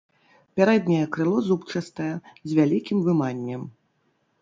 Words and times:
Пярэдняе 0.59 1.01
крыло 1.17 1.37
зубчастае, 1.49 2.09
з 2.49 2.61
вялікім 2.63 3.07
выманнем. 3.11 3.73